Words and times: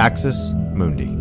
Axis 0.00 0.54
Mundi. 0.72 1.19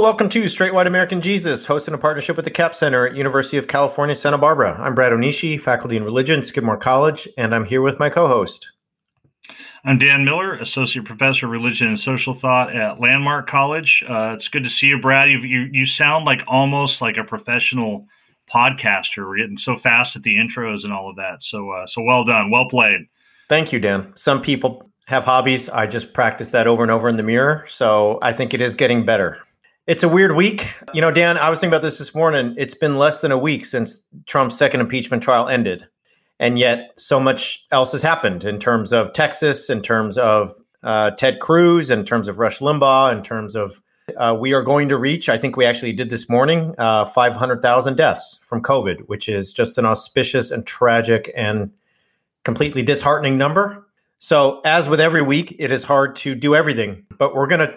Hello, 0.00 0.08
welcome 0.08 0.30
to 0.30 0.48
Straight 0.48 0.72
White 0.72 0.86
American 0.86 1.20
Jesus, 1.20 1.66
hosted 1.66 1.88
in 1.88 1.94
a 1.94 1.98
partnership 1.98 2.34
with 2.34 2.46
the 2.46 2.50
Capps 2.50 2.78
Center 2.78 3.06
at 3.06 3.14
University 3.14 3.58
of 3.58 3.68
California, 3.68 4.16
Santa 4.16 4.38
Barbara. 4.38 4.74
I'm 4.80 4.94
Brad 4.94 5.12
Onishi, 5.12 5.60
faculty 5.60 5.94
in 5.94 6.04
religion, 6.04 6.40
at 6.40 6.46
Skidmore 6.46 6.78
College, 6.78 7.28
and 7.36 7.54
I'm 7.54 7.66
here 7.66 7.82
with 7.82 7.98
my 7.98 8.08
co-host. 8.08 8.70
I'm 9.84 9.98
Dan 9.98 10.24
Miller, 10.24 10.54
associate 10.54 11.04
professor 11.04 11.44
of 11.44 11.52
religion 11.52 11.86
and 11.86 12.00
social 12.00 12.32
thought 12.32 12.74
at 12.74 12.98
Landmark 12.98 13.46
College. 13.46 14.02
Uh, 14.08 14.32
it's 14.34 14.48
good 14.48 14.64
to 14.64 14.70
see 14.70 14.86
you, 14.86 14.98
Brad. 14.98 15.28
You, 15.28 15.40
you 15.40 15.68
you 15.70 15.84
sound 15.84 16.24
like 16.24 16.40
almost 16.46 17.02
like 17.02 17.18
a 17.18 17.24
professional 17.24 18.06
podcaster. 18.50 19.28
We're 19.28 19.36
getting 19.36 19.58
so 19.58 19.76
fast 19.76 20.16
at 20.16 20.22
the 20.22 20.36
intros 20.36 20.84
and 20.84 20.94
all 20.94 21.10
of 21.10 21.16
that. 21.16 21.42
So 21.42 21.72
uh, 21.72 21.86
so 21.86 22.00
well 22.00 22.24
done, 22.24 22.50
well 22.50 22.70
played. 22.70 23.00
Thank 23.50 23.70
you, 23.70 23.78
Dan. 23.78 24.14
Some 24.16 24.40
people 24.40 24.90
have 25.08 25.26
hobbies. 25.26 25.68
I 25.68 25.86
just 25.86 26.14
practice 26.14 26.48
that 26.50 26.66
over 26.66 26.80
and 26.80 26.90
over 26.90 27.06
in 27.10 27.18
the 27.18 27.22
mirror. 27.22 27.66
So 27.68 28.18
I 28.22 28.32
think 28.32 28.54
it 28.54 28.62
is 28.62 28.74
getting 28.74 29.04
better. 29.04 29.42
It's 29.90 30.04
a 30.04 30.08
weird 30.08 30.36
week. 30.36 30.68
You 30.94 31.00
know, 31.00 31.10
Dan, 31.10 31.36
I 31.36 31.50
was 31.50 31.58
thinking 31.58 31.74
about 31.74 31.82
this 31.82 31.98
this 31.98 32.14
morning. 32.14 32.54
It's 32.56 32.76
been 32.76 32.96
less 32.96 33.22
than 33.22 33.32
a 33.32 33.36
week 33.36 33.66
since 33.66 33.98
Trump's 34.24 34.56
second 34.56 34.82
impeachment 34.82 35.20
trial 35.20 35.48
ended. 35.48 35.84
And 36.38 36.60
yet, 36.60 36.92
so 36.96 37.18
much 37.18 37.66
else 37.72 37.90
has 37.90 38.00
happened 38.00 38.44
in 38.44 38.60
terms 38.60 38.92
of 38.92 39.12
Texas, 39.14 39.68
in 39.68 39.82
terms 39.82 40.16
of 40.16 40.54
uh, 40.84 41.10
Ted 41.10 41.40
Cruz, 41.40 41.90
in 41.90 42.04
terms 42.04 42.28
of 42.28 42.38
Rush 42.38 42.60
Limbaugh, 42.60 43.10
in 43.10 43.24
terms 43.24 43.56
of 43.56 43.82
uh, 44.16 44.36
we 44.38 44.52
are 44.52 44.62
going 44.62 44.88
to 44.90 44.96
reach, 44.96 45.28
I 45.28 45.36
think 45.36 45.56
we 45.56 45.64
actually 45.64 45.92
did 45.92 46.08
this 46.08 46.28
morning, 46.28 46.72
uh, 46.78 47.06
500,000 47.06 47.96
deaths 47.96 48.38
from 48.42 48.62
COVID, 48.62 49.08
which 49.08 49.28
is 49.28 49.52
just 49.52 49.76
an 49.76 49.86
auspicious 49.86 50.52
and 50.52 50.64
tragic 50.64 51.32
and 51.34 51.68
completely 52.44 52.84
disheartening 52.84 53.36
number. 53.36 53.88
So, 54.20 54.60
as 54.64 54.88
with 54.88 55.00
every 55.00 55.22
week, 55.22 55.56
it 55.58 55.72
is 55.72 55.82
hard 55.82 56.14
to 56.16 56.36
do 56.36 56.54
everything, 56.54 57.06
but 57.18 57.34
we're 57.34 57.48
going 57.48 57.66
to 57.66 57.74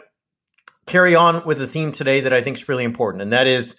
carry 0.85 1.15
on 1.15 1.45
with 1.45 1.57
the 1.57 1.67
theme 1.67 1.91
today 1.91 2.21
that 2.21 2.33
I 2.33 2.41
think 2.41 2.57
is 2.57 2.69
really 2.69 2.83
important, 2.83 3.21
and 3.21 3.31
that 3.33 3.47
is 3.47 3.75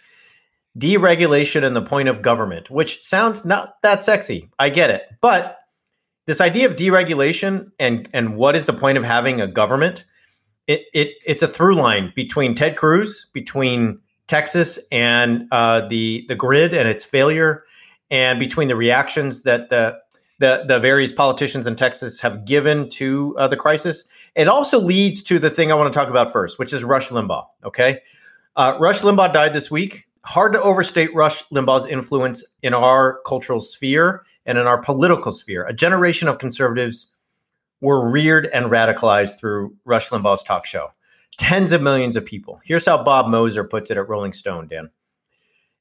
deregulation 0.79 1.65
and 1.65 1.77
the 1.77 1.83
point 1.83 2.09
of 2.09 2.23
government, 2.23 2.71
which 2.71 3.03
sounds 3.05 3.45
not 3.45 3.81
that 3.83 4.03
sexy. 4.03 4.51
I 4.59 4.71
get 4.71 4.91
it. 4.91 5.03
But 5.21 5.59
this 6.27 6.41
idea 6.41 6.67
of 6.69 6.77
deregulation 6.77 7.71
and 7.79 8.09
and 8.13 8.37
what 8.37 8.57
is 8.57 8.65
the 8.65 8.73
point 8.73 8.99
of 8.99 9.05
having 9.05 9.41
a 9.41 9.47
government? 9.47 10.05
It, 10.67 10.83
it 10.95 11.09
it's 11.27 11.43
a 11.43 11.49
through 11.49 11.77
line 11.77 12.13
between 12.17 12.55
Ted 12.55 12.77
Cruz, 12.77 13.27
between 13.33 14.01
Texas 14.27 14.79
and 14.91 15.47
uh, 15.53 15.87
the 15.89 16.25
the 16.29 16.35
grid 16.35 16.73
and 16.73 16.89
its 16.89 17.05
failure, 17.05 17.65
and 18.11 18.39
between 18.39 18.69
the 18.69 18.77
reactions 18.77 19.43
that 19.43 19.69
the 19.71 19.99
the, 20.41 20.65
the 20.67 20.81
various 20.81 21.13
politicians 21.13 21.67
in 21.67 21.77
Texas 21.77 22.21
have 22.21 22.45
given 22.45 22.89
to 22.91 23.37
uh, 23.39 23.47
the 23.47 23.57
crisis. 23.57 24.05
It 24.35 24.49
also 24.49 24.81
leads 24.81 25.23
to 25.25 25.39
the 25.39 25.51
thing 25.51 25.71
I 25.71 25.75
want 25.75 25.93
to 25.93 25.99
talk 25.99 26.09
about 26.09 26.33
first, 26.33 26.59
which 26.59 26.73
is 26.73 26.85
Rush 26.85 27.09
Limbaugh. 27.11 27.47
Okay. 27.65 28.01
Uh, 28.57 28.77
Rush 28.81 29.01
Limbaugh 29.01 29.33
died 29.33 29.53
this 29.53 29.71
week. 29.71 30.07
Hard 30.25 30.53
to 30.55 30.63
overstate 30.63 31.15
Rush 31.15 31.45
Limbaugh's 31.49 31.87
influence 31.87 32.45
in 32.63 32.73
our 32.75 33.21
cultural 33.27 33.61
sphere 33.61 34.25
and 34.47 34.59
in 34.59 34.67
our 34.67 34.81
political 34.81 35.33
sphere. 35.33 35.65
A 35.67 35.73
generation 35.73 36.29
of 36.29 36.39
conservatives 36.39 37.13
were 37.81 38.09
reared 38.09 38.47
and 38.47 38.67
radicalized 38.67 39.39
through 39.39 39.75
Rush 39.85 40.09
Limbaugh's 40.09 40.43
talk 40.43 40.67
show. 40.67 40.89
Tens 41.37 41.73
of 41.73 41.83
millions 41.83 42.17
of 42.17 42.25
people. 42.25 42.61
Here's 42.65 42.87
how 42.87 43.03
Bob 43.03 43.29
Moser 43.29 43.65
puts 43.65 43.91
it 43.91 43.97
at 43.97 44.09
Rolling 44.09 44.33
Stone, 44.33 44.69
Dan. 44.69 44.89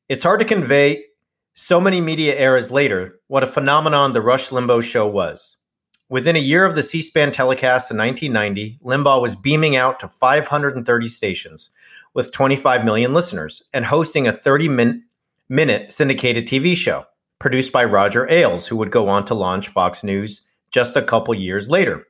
It's 0.10 0.24
hard 0.24 0.40
to 0.40 0.46
convey 0.46 1.06
so 1.54 1.80
many 1.80 2.02
media 2.02 2.36
eras 2.36 2.72
later, 2.72 3.20
what 3.28 3.44
a 3.44 3.48
phenomenon 3.48 4.14
the 4.14 4.22
Rush 4.22 4.50
Limbaugh 4.50 4.84
show 4.84 5.08
was. 5.08 5.58
Within 6.14 6.36
a 6.36 6.40
year 6.40 6.64
of 6.64 6.76
the 6.76 6.84
C 6.84 7.02
SPAN 7.02 7.32
telecast 7.32 7.90
in 7.90 7.98
1990, 7.98 8.78
Limbaugh 8.84 9.20
was 9.20 9.36
beaming 9.36 9.76
out 9.76 10.00
to 10.00 10.08
530 10.08 11.08
stations 11.08 11.72
with 12.14 12.32
25 12.32 12.86
million 12.86 13.16
listeners 13.16 13.64
and 13.74 13.84
hosting 13.84 14.28
a 14.28 14.32
30 14.32 14.70
min- 14.70 15.04
minute 15.50 15.92
syndicated 15.92 16.46
TV 16.46 16.78
show 16.78 17.04
produced 17.40 17.72
by 17.72 17.84
Roger 17.84 18.30
Ailes, 18.30 18.68
who 18.68 18.76
would 18.76 18.92
go 18.92 19.08
on 19.08 19.26
to 19.26 19.34
launch 19.34 19.70
Fox 19.70 20.04
News 20.04 20.44
just 20.70 20.96
a 20.96 21.02
couple 21.02 21.34
years 21.34 21.68
later. 21.68 22.06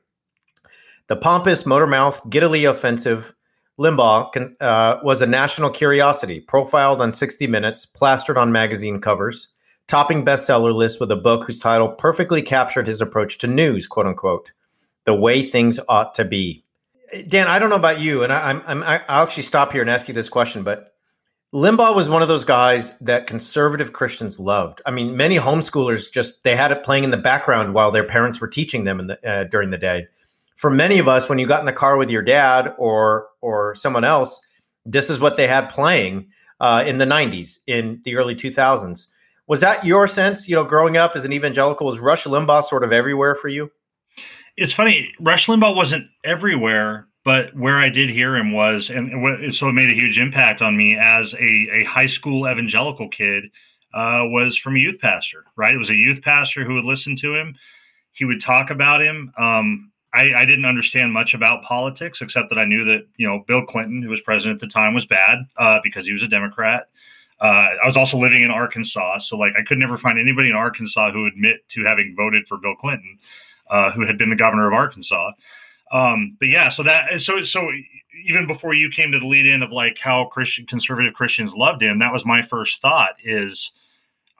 The 1.06 1.16
pompous, 1.16 1.64
motor 1.64 1.86
mouth, 1.86 2.20
giddily 2.28 2.66
offensive 2.66 3.34
Limbaugh 3.80 4.54
uh, 4.60 5.00
was 5.02 5.22
a 5.22 5.26
national 5.26 5.70
curiosity, 5.70 6.40
profiled 6.40 7.00
on 7.00 7.14
60 7.14 7.46
Minutes, 7.46 7.86
plastered 7.86 8.36
on 8.36 8.52
magazine 8.52 9.00
covers, 9.00 9.48
topping 9.86 10.24
bestseller 10.24 10.74
lists 10.74 11.00
with 11.00 11.10
a 11.10 11.16
book 11.16 11.44
whose 11.44 11.58
title 11.58 11.88
perfectly 11.88 12.42
captured 12.42 12.86
his 12.86 13.00
approach 13.00 13.38
to 13.38 13.46
news, 13.46 13.86
quote 13.86 14.06
unquote, 14.06 14.52
the 15.04 15.14
way 15.14 15.42
things 15.42 15.78
ought 15.88 16.14
to 16.14 16.24
be. 16.24 16.64
Dan, 17.28 17.46
I 17.46 17.58
don't 17.58 17.70
know 17.70 17.76
about 17.76 18.00
you, 18.00 18.22
and 18.22 18.32
I, 18.32 18.50
I'm, 18.50 18.62
I'm 18.66 18.82
I'll 18.82 19.22
actually 19.22 19.44
stop 19.44 19.72
here 19.72 19.82
and 19.82 19.90
ask 19.90 20.08
you 20.08 20.14
this 20.14 20.28
question, 20.28 20.64
but 20.64 20.94
Limbaugh 21.52 21.94
was 21.94 22.08
one 22.08 22.22
of 22.22 22.28
those 22.28 22.44
guys 22.44 22.98
that 23.00 23.28
conservative 23.28 23.92
Christians 23.92 24.40
loved. 24.40 24.82
I 24.84 24.90
mean, 24.90 25.16
many 25.16 25.36
homeschoolers 25.36 26.10
just 26.10 26.42
they 26.42 26.56
had 26.56 26.72
it 26.72 26.82
playing 26.82 27.04
in 27.04 27.10
the 27.10 27.16
background 27.16 27.74
while 27.74 27.92
their 27.92 28.04
parents 28.04 28.40
were 28.40 28.48
teaching 28.48 28.84
them 28.84 29.06
the, 29.06 29.28
uh, 29.28 29.44
during 29.44 29.70
the 29.70 29.78
day 29.78 30.08
for 30.54 30.70
many 30.70 30.98
of 30.98 31.08
us, 31.08 31.28
when 31.28 31.38
you 31.38 31.46
got 31.46 31.60
in 31.60 31.66
the 31.66 31.72
car 31.72 31.96
with 31.96 32.10
your 32.10 32.22
dad 32.22 32.74
or 32.78 33.28
or 33.40 33.74
someone 33.74 34.04
else, 34.04 34.40
this 34.86 35.10
is 35.10 35.18
what 35.18 35.36
they 35.36 35.46
had 35.46 35.68
playing 35.68 36.28
uh, 36.60 36.84
in 36.86 36.98
the 36.98 37.04
'90s, 37.04 37.58
in 37.66 38.00
the 38.04 38.16
early 38.16 38.34
2000s. 38.34 39.08
Was 39.46 39.60
that 39.60 39.84
your 39.84 40.08
sense? 40.08 40.48
You 40.48 40.54
know, 40.54 40.64
growing 40.64 40.96
up 40.96 41.16
as 41.16 41.24
an 41.24 41.32
evangelical, 41.32 41.86
was 41.86 41.98
Rush 41.98 42.24
Limbaugh 42.24 42.64
sort 42.64 42.84
of 42.84 42.92
everywhere 42.92 43.34
for 43.34 43.48
you? 43.48 43.70
It's 44.56 44.72
funny. 44.72 45.12
Rush 45.20 45.46
Limbaugh 45.46 45.74
wasn't 45.74 46.06
everywhere, 46.24 47.08
but 47.24 47.54
where 47.56 47.78
I 47.78 47.88
did 47.88 48.08
hear 48.08 48.36
him 48.36 48.52
was, 48.52 48.88
and 48.88 49.54
so 49.54 49.68
it 49.68 49.72
made 49.72 49.90
a 49.90 49.94
huge 49.94 50.18
impact 50.18 50.62
on 50.62 50.76
me 50.76 50.96
as 51.00 51.34
a, 51.34 51.80
a 51.80 51.84
high 51.84 52.06
school 52.06 52.48
evangelical 52.48 53.08
kid. 53.08 53.44
Uh, 53.92 54.26
was 54.26 54.58
from 54.58 54.74
a 54.74 54.78
youth 54.80 55.00
pastor, 55.00 55.44
right? 55.54 55.72
It 55.72 55.78
was 55.78 55.88
a 55.88 55.94
youth 55.94 56.20
pastor 56.20 56.64
who 56.64 56.74
would 56.74 56.84
listen 56.84 57.14
to 57.14 57.32
him. 57.32 57.54
He 58.10 58.24
would 58.24 58.40
talk 58.40 58.70
about 58.70 59.00
him. 59.00 59.32
Um, 59.38 59.92
I, 60.12 60.32
I, 60.36 60.44
didn't 60.46 60.64
understand 60.64 61.12
much 61.12 61.32
about 61.32 61.62
politics 61.62 62.20
except 62.20 62.48
that 62.48 62.58
I 62.58 62.64
knew 62.64 62.84
that 62.86 63.06
you 63.18 63.28
know 63.28 63.44
Bill 63.46 63.64
Clinton, 63.64 64.02
who 64.02 64.08
was 64.08 64.20
president 64.20 64.60
at 64.60 64.66
the 64.66 64.72
time, 64.72 64.94
was 64.94 65.06
bad 65.06 65.38
uh, 65.58 65.78
because 65.84 66.06
he 66.06 66.12
was 66.12 66.24
a 66.24 66.28
Democrat. 66.28 66.88
Uh, 67.40 67.68
I 67.82 67.86
was 67.86 67.96
also 67.96 68.16
living 68.16 68.42
in 68.42 68.50
Arkansas, 68.50 69.18
so 69.18 69.36
like 69.36 69.52
I 69.58 69.64
could 69.66 69.78
never 69.78 69.98
find 69.98 70.18
anybody 70.18 70.48
in 70.48 70.54
Arkansas 70.54 71.12
who 71.12 71.26
admit 71.26 71.68
to 71.70 71.84
having 71.84 72.14
voted 72.16 72.46
for 72.48 72.58
Bill 72.58 72.74
Clinton, 72.76 73.18
uh, 73.70 73.90
who 73.92 74.06
had 74.06 74.16
been 74.18 74.30
the 74.30 74.36
governor 74.36 74.68
of 74.68 74.72
Arkansas. 74.72 75.32
Um, 75.92 76.36
but 76.40 76.48
yeah, 76.48 76.68
so 76.68 76.82
that 76.84 77.20
so 77.20 77.42
so 77.42 77.68
even 78.26 78.46
before 78.46 78.74
you 78.74 78.90
came 78.90 79.12
to 79.12 79.18
the 79.18 79.26
lead 79.26 79.46
in 79.46 79.62
of 79.62 79.72
like 79.72 79.96
how 80.00 80.26
Christian 80.26 80.66
conservative 80.66 81.14
Christians 81.14 81.52
loved 81.54 81.82
him, 81.82 81.98
that 81.98 82.12
was 82.12 82.24
my 82.24 82.42
first 82.42 82.80
thought. 82.80 83.14
Is 83.24 83.72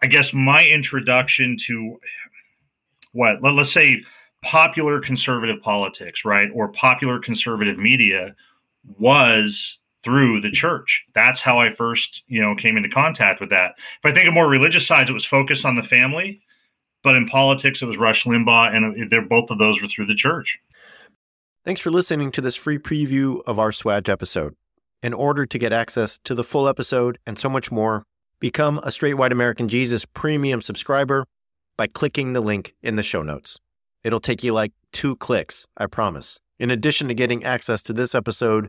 I 0.02 0.06
guess 0.06 0.32
my 0.32 0.64
introduction 0.64 1.56
to 1.66 1.98
what 3.12 3.42
let, 3.42 3.54
let's 3.54 3.72
say 3.72 4.02
popular 4.42 5.00
conservative 5.00 5.60
politics, 5.62 6.24
right, 6.24 6.48
or 6.54 6.68
popular 6.68 7.18
conservative 7.18 7.78
media 7.78 8.34
was 8.98 9.78
through 10.04 10.40
the 10.40 10.50
church. 10.50 11.02
That's 11.14 11.40
how 11.40 11.58
I 11.58 11.72
first, 11.72 12.22
you 12.28 12.40
know, 12.40 12.54
came 12.54 12.76
into 12.76 12.88
contact 12.88 13.40
with 13.40 13.50
that. 13.50 13.72
If 14.02 14.10
I 14.10 14.14
think 14.14 14.28
of 14.28 14.34
more 14.34 14.48
religious 14.48 14.86
sides, 14.86 15.10
it 15.10 15.14
was 15.14 15.24
focused 15.24 15.64
on 15.64 15.76
the 15.76 15.82
family, 15.82 16.40
but 17.02 17.16
in 17.16 17.26
politics, 17.26 17.82
it 17.82 17.86
was 17.86 17.96
Rush 17.96 18.24
Limbaugh, 18.24 18.74
and 18.74 19.10
they're 19.10 19.22
both 19.22 19.50
of 19.50 19.58
those 19.58 19.80
were 19.80 19.88
through 19.88 20.06
the 20.06 20.14
church. 20.14 20.58
Thanks 21.64 21.80
for 21.80 21.90
listening 21.90 22.30
to 22.32 22.40
this 22.40 22.56
free 22.56 22.78
preview 22.78 23.40
of 23.46 23.58
our 23.58 23.70
SWAJ 23.70 24.08
episode. 24.10 24.54
In 25.02 25.12
order 25.12 25.46
to 25.46 25.58
get 25.58 25.72
access 25.72 26.18
to 26.24 26.34
the 26.34 26.44
full 26.44 26.68
episode 26.68 27.18
and 27.26 27.38
so 27.38 27.48
much 27.48 27.72
more, 27.72 28.04
become 28.40 28.78
a 28.82 28.92
Straight 28.92 29.14
White 29.14 29.32
American 29.32 29.68
Jesus 29.68 30.04
premium 30.04 30.60
subscriber 30.60 31.26
by 31.76 31.86
clicking 31.86 32.32
the 32.32 32.40
link 32.40 32.74
in 32.82 32.96
the 32.96 33.02
show 33.02 33.22
notes. 33.22 33.58
It'll 34.02 34.20
take 34.20 34.44
you 34.44 34.52
like 34.52 34.72
two 34.92 35.16
clicks, 35.16 35.66
I 35.76 35.86
promise. 35.86 36.38
In 36.58 36.70
addition 36.70 37.08
to 37.08 37.14
getting 37.14 37.42
access 37.42 37.82
to 37.82 37.92
this 37.92 38.14
episode, 38.14 38.68